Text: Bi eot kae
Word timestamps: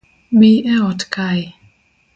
Bi 0.39 0.49
eot 0.75 1.01
kae 1.13 1.43